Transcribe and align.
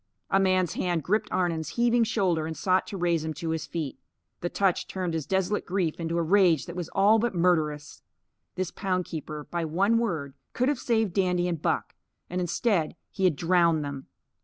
A 0.31 0.39
man's 0.39 0.73
hand 0.73 1.03
gripped 1.03 1.31
Arnon's 1.31 1.75
heaving 1.77 2.05
shoulder 2.05 2.47
and 2.47 2.57
sought 2.57 2.87
to 2.87 2.97
raise 2.97 3.23
him 3.23 3.35
to 3.35 3.49
his 3.51 3.67
feet. 3.67 3.99
The 4.39 4.49
touch 4.49 4.87
turned 4.87 5.13
his 5.13 5.27
desolate 5.27 5.63
grief 5.63 5.99
into 5.99 6.17
a 6.17 6.23
rage 6.23 6.65
that 6.65 6.75
was 6.75 6.89
all 6.95 7.19
but 7.19 7.35
murderous. 7.35 8.01
This 8.55 8.71
pound 8.71 9.05
keeper, 9.05 9.45
by 9.51 9.63
one 9.63 9.99
word, 9.99 10.33
could 10.53 10.69
have 10.69 10.79
saved 10.79 11.13
Dandy 11.13 11.47
and 11.47 11.61
Buck. 11.61 11.93
And 12.31 12.41
instead, 12.41 12.95
he 13.11 13.25
had 13.25 13.35
drowned 13.35 13.85
them. 13.85 14.07